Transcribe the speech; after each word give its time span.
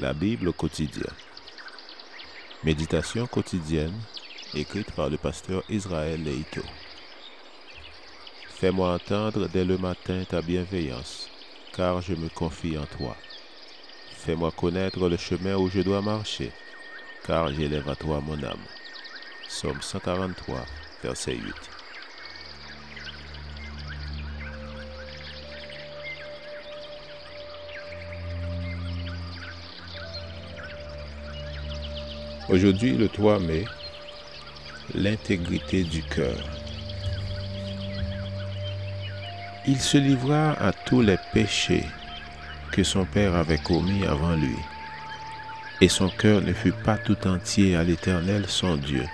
La 0.00 0.12
Bible 0.12 0.52
quotidienne. 0.52 1.10
Méditation 2.62 3.26
quotidienne 3.26 3.98
écrite 4.54 4.92
par 4.92 5.10
le 5.10 5.16
pasteur 5.16 5.64
Israël 5.68 6.22
Leito. 6.22 6.62
Fais-moi 8.48 8.94
entendre 8.94 9.48
dès 9.48 9.64
le 9.64 9.76
matin 9.76 10.22
ta 10.28 10.40
bienveillance, 10.40 11.28
car 11.74 12.00
je 12.00 12.14
me 12.14 12.28
confie 12.28 12.78
en 12.78 12.86
toi. 12.86 13.16
Fais-moi 14.12 14.52
connaître 14.52 15.08
le 15.08 15.16
chemin 15.16 15.56
où 15.56 15.68
je 15.68 15.80
dois 15.80 16.00
marcher, 16.00 16.52
car 17.26 17.52
j'élève 17.52 17.88
à 17.88 17.96
toi 17.96 18.20
mon 18.20 18.40
âme. 18.44 18.66
Somme 19.48 19.82
143, 19.82 20.64
verset 21.02 21.34
8. 21.34 21.77
Aujourd'hui, 32.48 32.96
le 32.96 33.08
3 33.08 33.40
mai, 33.40 33.66
l'intégrité 34.94 35.84
du 35.84 36.02
cœur. 36.02 36.48
Il 39.66 39.78
se 39.78 39.98
livra 39.98 40.52
à 40.52 40.72
tous 40.72 41.02
les 41.02 41.18
péchés 41.34 41.84
que 42.72 42.82
son 42.82 43.04
père 43.04 43.34
avait 43.34 43.58
commis 43.58 44.06
avant 44.06 44.34
lui, 44.34 44.56
et 45.82 45.88
son 45.88 46.08
cœur 46.08 46.40
ne 46.40 46.54
fut 46.54 46.72
pas 46.72 46.96
tout 46.96 47.26
entier 47.26 47.76
à 47.76 47.84
l'Éternel 47.84 48.46
son 48.48 48.76
Dieu, 48.76 49.04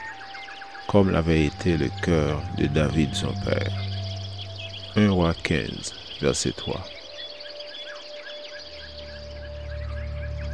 comme 0.87 1.11
l'avait 1.11 1.47
été 1.47 1.77
le 1.77 1.89
cœur 2.05 2.41
de 2.57 2.67
David 2.67 3.13
son 3.17 3.35
père. 3.45 3.73
1 4.95 5.11
roi 5.11 5.35
15, 5.43 5.93
verset 6.21 6.53
3. 6.57 6.81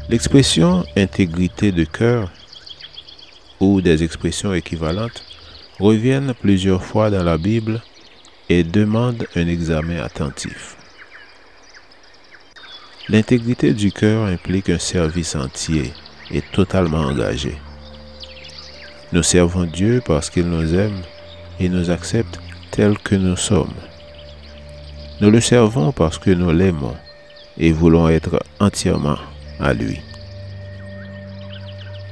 L'expression 0.08 0.86
intégrité 0.96 1.72
de 1.72 1.84
cœur 1.84 2.30
ou 3.60 3.80
des 3.80 4.02
expressions 4.02 4.54
équivalentes 4.54 5.22
reviennent 5.78 6.34
plusieurs 6.34 6.82
fois 6.82 7.10
dans 7.10 7.22
la 7.22 7.38
Bible 7.38 7.80
et 8.48 8.64
demandent 8.64 9.26
un 9.36 9.46
examen 9.46 10.02
attentif. 10.02 10.76
L'intégrité 13.08 13.72
du 13.72 13.92
cœur 13.92 14.26
implique 14.26 14.70
un 14.70 14.78
service 14.78 15.36
entier 15.36 15.92
et 16.30 16.42
totalement 16.42 17.00
engagé. 17.00 17.56
Nous 19.12 19.22
servons 19.22 19.64
Dieu 19.64 20.02
parce 20.04 20.30
qu'il 20.30 20.46
nous 20.46 20.74
aime 20.74 21.02
et 21.58 21.68
nous 21.68 21.90
accepte 21.90 22.40
tels 22.70 22.98
que 22.98 23.16
nous 23.16 23.36
sommes. 23.36 23.74
Nous 25.20 25.30
le 25.30 25.40
servons 25.40 25.92
parce 25.92 26.18
que 26.18 26.30
nous 26.30 26.52
l'aimons 26.52 26.96
et 27.58 27.72
voulons 27.72 28.08
être 28.08 28.42
entièrement 28.58 29.18
à 29.58 29.74
lui. 29.74 30.00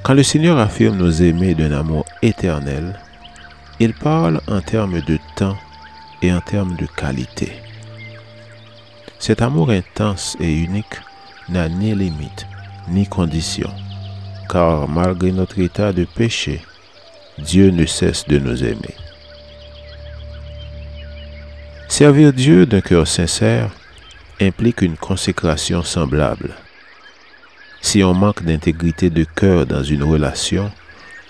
Quand 0.02 0.14
le 0.14 0.22
Seigneur 0.22 0.58
affirme 0.58 0.96
nous 0.96 1.22
aimer 1.22 1.54
d'un 1.54 1.72
amour 1.72 2.04
éternel, 2.22 2.98
il 3.80 3.94
parle 3.94 4.40
en 4.48 4.60
termes 4.60 5.00
de 5.02 5.18
temps 5.36 5.56
et 6.22 6.32
en 6.32 6.40
termes 6.40 6.76
de 6.76 6.86
qualité. 6.86 7.52
Cet 9.18 9.42
amour 9.42 9.70
intense 9.70 10.36
et 10.40 10.52
unique 10.52 11.00
n'a 11.48 11.68
ni 11.68 11.94
limite 11.94 12.46
ni 12.88 13.06
condition, 13.06 13.70
car 14.48 14.88
malgré 14.88 15.30
notre 15.32 15.58
état 15.58 15.92
de 15.92 16.04
péché, 16.04 16.62
Dieu 17.38 17.70
ne 17.70 17.84
cesse 17.84 18.26
de 18.26 18.38
nous 18.38 18.64
aimer. 18.64 18.94
Servir 21.88 22.32
Dieu 22.32 22.66
d'un 22.66 22.80
cœur 22.80 23.06
sincère 23.06 23.70
implique 24.40 24.82
une 24.82 24.96
consécration 24.96 25.82
semblable. 25.82 26.54
Si 27.80 28.02
on 28.02 28.14
manque 28.14 28.44
d'intégrité 28.44 29.10
de 29.10 29.24
cœur 29.24 29.66
dans 29.66 29.82
une 29.82 30.02
relation, 30.02 30.70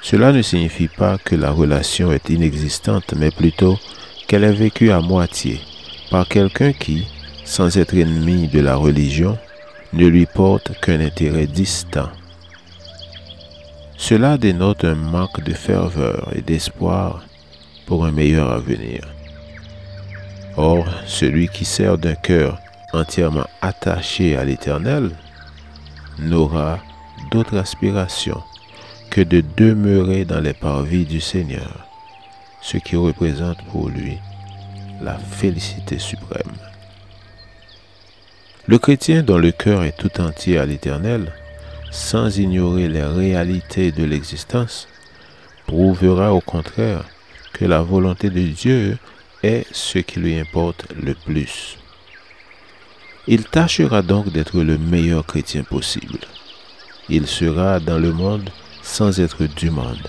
cela 0.02 0.32
ne 0.32 0.42
signifie 0.42 0.88
pas 0.88 1.18
que 1.18 1.36
la 1.36 1.50
relation 1.50 2.12
est 2.12 2.30
inexistante, 2.30 3.14
mais 3.16 3.30
plutôt 3.30 3.78
qu'elle 4.26 4.44
est 4.44 4.52
vécue 4.52 4.90
à 4.90 5.00
moitié 5.00 5.60
par 6.10 6.26
quelqu'un 6.28 6.72
qui, 6.72 7.06
sans 7.44 7.76
être 7.78 7.94
ennemi 7.94 8.48
de 8.48 8.60
la 8.60 8.76
religion, 8.76 9.38
ne 9.92 10.06
lui 10.06 10.26
porte 10.26 10.72
qu'un 10.80 11.00
intérêt 11.00 11.46
distant. 11.46 12.08
Cela 13.96 14.38
dénote 14.38 14.84
un 14.84 14.94
manque 14.94 15.42
de 15.42 15.52
ferveur 15.52 16.30
et 16.34 16.40
d'espoir 16.40 17.24
pour 17.86 18.04
un 18.04 18.12
meilleur 18.12 18.50
avenir. 18.50 19.02
Or, 20.56 20.86
celui 21.06 21.48
qui 21.48 21.64
sert 21.64 21.98
d'un 21.98 22.14
cœur 22.14 22.58
entièrement 22.92 23.46
attaché 23.60 24.36
à 24.36 24.44
l'Éternel 24.44 25.10
n'aura 26.18 26.78
d'autre 27.30 27.56
aspiration 27.56 28.42
que 29.10 29.20
de 29.20 29.42
demeurer 29.56 30.24
dans 30.24 30.40
les 30.40 30.52
parvis 30.52 31.04
du 31.04 31.20
Seigneur, 31.20 31.86
ce 32.60 32.76
qui 32.76 32.96
représente 32.96 33.62
pour 33.70 33.88
lui 33.88 34.18
la 35.00 35.18
félicité 35.18 35.98
suprême. 35.98 36.52
Le 38.66 38.78
chrétien 38.78 39.22
dont 39.22 39.38
le 39.38 39.52
cœur 39.52 39.82
est 39.84 39.96
tout 39.96 40.20
entier 40.20 40.58
à 40.58 40.66
l'Éternel, 40.66 41.32
sans 41.90 42.38
ignorer 42.38 42.88
les 42.88 43.04
réalités 43.04 43.92
de 43.92 44.04
l'existence, 44.04 44.88
prouvera 45.66 46.34
au 46.34 46.40
contraire 46.40 47.04
que 47.54 47.64
la 47.64 47.80
volonté 47.80 48.28
de 48.28 48.40
Dieu 48.40 48.98
est 49.42 49.66
ce 49.72 49.98
qui 49.98 50.20
lui 50.20 50.38
importe 50.38 50.86
le 51.02 51.14
plus. 51.14 51.78
Il 53.30 53.44
tâchera 53.44 54.00
donc 54.00 54.32
d'être 54.32 54.62
le 54.62 54.78
meilleur 54.78 55.26
chrétien 55.26 55.62
possible. 55.62 56.20
Il 57.10 57.26
sera 57.26 57.78
dans 57.78 57.98
le 57.98 58.10
monde 58.10 58.48
sans 58.82 59.20
être 59.20 59.44
du 59.44 59.70
monde, 59.70 60.08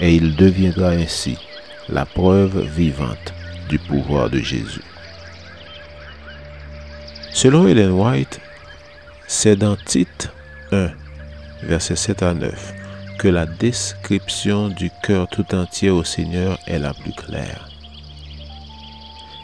et 0.00 0.14
il 0.14 0.34
deviendra 0.34 0.92
ainsi 0.92 1.36
la 1.90 2.06
preuve 2.06 2.66
vivante 2.74 3.34
du 3.68 3.78
pouvoir 3.78 4.30
de 4.30 4.38
Jésus. 4.38 4.80
Selon 7.34 7.68
Ellen 7.68 7.90
White, 7.90 8.40
c'est 9.26 9.56
dans 9.56 9.76
Tite 9.76 10.30
1, 10.72 10.88
versets 11.64 11.96
7 11.96 12.22
à 12.22 12.32
9, 12.32 12.72
que 13.18 13.28
la 13.28 13.44
description 13.44 14.70
du 14.70 14.90
cœur 15.02 15.28
tout 15.28 15.54
entier 15.54 15.90
au 15.90 16.02
Seigneur 16.02 16.58
est 16.66 16.78
la 16.78 16.94
plus 16.94 17.12
claire. 17.12 17.68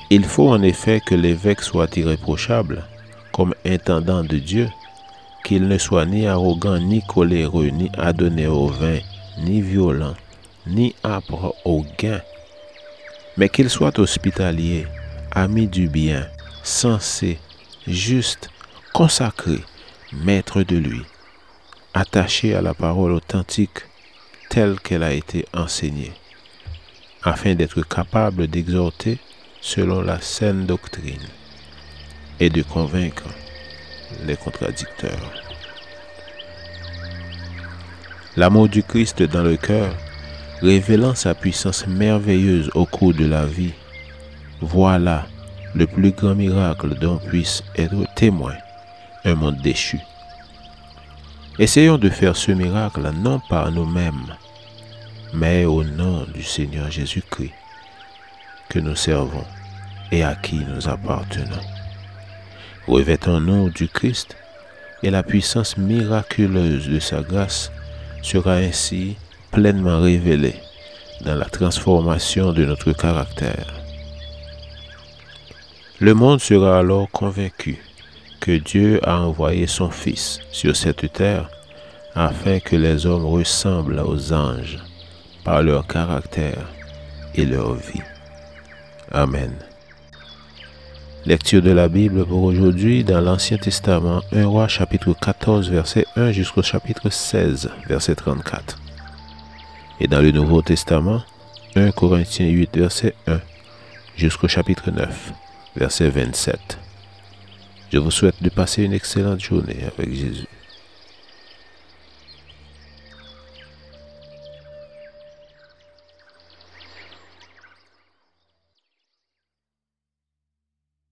Il 0.08 0.24
faut 0.24 0.48
en 0.48 0.62
effet 0.62 1.02
que 1.04 1.14
l'évêque 1.14 1.60
soit 1.60 1.94
irréprochable 1.98 2.82
comme 3.34 3.52
intendant 3.66 4.22
de 4.22 4.38
Dieu, 4.38 4.70
qu'il 5.44 5.66
ne 5.66 5.76
soit 5.76 6.06
ni 6.06 6.24
arrogant, 6.24 6.78
ni 6.78 7.02
coléreux, 7.04 7.66
ni 7.66 7.90
adonné 7.98 8.46
au 8.46 8.68
vin, 8.68 8.98
ni 9.38 9.60
violent, 9.60 10.14
ni 10.68 10.94
âpre 11.02 11.52
au 11.64 11.84
gain, 11.98 12.20
mais 13.36 13.48
qu'il 13.48 13.68
soit 13.68 13.98
hospitalier, 13.98 14.86
ami 15.32 15.66
du 15.66 15.88
bien, 15.88 16.24
sensé, 16.62 17.40
juste, 17.88 18.50
consacré, 18.92 19.58
maître 20.12 20.62
de 20.62 20.76
lui, 20.76 21.02
attaché 21.92 22.54
à 22.54 22.62
la 22.62 22.72
parole 22.72 23.10
authentique 23.10 23.80
telle 24.48 24.78
qu'elle 24.78 25.02
a 25.02 25.12
été 25.12 25.44
enseignée, 25.52 26.12
afin 27.24 27.56
d'être 27.56 27.82
capable 27.82 28.46
d'exhorter 28.46 29.18
selon 29.60 30.02
la 30.02 30.20
saine 30.20 30.66
doctrine 30.66 31.26
et 32.40 32.50
de 32.50 32.62
convaincre 32.62 33.28
les 34.26 34.36
contradicteurs. 34.36 35.32
L'amour 38.36 38.68
du 38.68 38.82
Christ 38.82 39.22
dans 39.22 39.42
le 39.42 39.56
cœur, 39.56 39.94
révélant 40.60 41.14
sa 41.14 41.34
puissance 41.34 41.86
merveilleuse 41.86 42.70
au 42.74 42.84
cours 42.86 43.14
de 43.14 43.26
la 43.26 43.46
vie, 43.46 43.74
voilà 44.60 45.26
le 45.74 45.86
plus 45.86 46.12
grand 46.12 46.34
miracle 46.34 46.94
dont 46.98 47.18
puisse 47.18 47.62
être 47.76 48.04
témoin 48.14 48.54
un 49.24 49.34
monde 49.34 49.60
déchu. 49.62 49.98
Essayons 51.58 51.98
de 51.98 52.10
faire 52.10 52.36
ce 52.36 52.52
miracle 52.52 53.08
non 53.14 53.40
par 53.48 53.70
nous-mêmes, 53.70 54.36
mais 55.32 55.64
au 55.64 55.84
nom 55.84 56.24
du 56.34 56.42
Seigneur 56.42 56.90
Jésus-Christ 56.90 57.52
que 58.68 58.78
nous 58.78 58.96
servons 58.96 59.44
et 60.10 60.24
à 60.24 60.34
qui 60.34 60.56
nous 60.56 60.88
appartenons. 60.88 61.73
Revêtons-nous 62.86 63.70
du 63.70 63.88
Christ 63.88 64.36
et 65.02 65.10
la 65.10 65.22
puissance 65.22 65.76
miraculeuse 65.76 66.88
de 66.88 66.98
sa 66.98 67.22
grâce 67.22 67.72
sera 68.22 68.54
ainsi 68.54 69.16
pleinement 69.50 70.00
révélée 70.00 70.56
dans 71.24 71.34
la 71.34 71.46
transformation 71.46 72.52
de 72.52 72.64
notre 72.64 72.92
caractère. 72.92 73.72
Le 76.00 76.12
monde 76.12 76.40
sera 76.40 76.78
alors 76.78 77.10
convaincu 77.10 77.82
que 78.40 78.52
Dieu 78.52 79.00
a 79.02 79.20
envoyé 79.20 79.66
son 79.66 79.90
Fils 79.90 80.40
sur 80.50 80.76
cette 80.76 81.12
terre 81.12 81.48
afin 82.14 82.60
que 82.60 82.76
les 82.76 83.06
hommes 83.06 83.24
ressemblent 83.24 84.00
aux 84.04 84.32
anges 84.32 84.78
par 85.44 85.62
leur 85.62 85.86
caractère 85.86 86.68
et 87.34 87.44
leur 87.44 87.74
vie. 87.74 88.02
Amen. 89.10 89.52
Lecture 91.26 91.62
de 91.62 91.70
la 91.70 91.88
Bible 91.88 92.26
pour 92.26 92.42
aujourd'hui 92.42 93.02
dans 93.02 93.22
l'Ancien 93.22 93.56
Testament, 93.56 94.20
1 94.32 94.46
roi 94.46 94.68
chapitre 94.68 95.14
14 95.18 95.70
verset 95.70 96.04
1 96.16 96.32
jusqu'au 96.32 96.62
chapitre 96.62 97.08
16 97.08 97.70
verset 97.88 98.14
34. 98.14 98.78
Et 100.00 100.06
dans 100.06 100.20
le 100.20 100.32
Nouveau 100.32 100.60
Testament, 100.60 101.22
1 101.76 101.92
Corinthiens 101.92 102.48
8 102.48 102.76
verset 102.76 103.14
1 103.26 103.40
jusqu'au 104.16 104.48
chapitre 104.48 104.90
9 104.90 105.32
verset 105.76 106.10
27. 106.10 106.78
Je 107.90 107.96
vous 107.96 108.10
souhaite 108.10 108.42
de 108.42 108.50
passer 108.50 108.82
une 108.82 108.92
excellente 108.92 109.40
journée 109.40 109.78
avec 109.96 110.12
Jésus. 110.12 110.46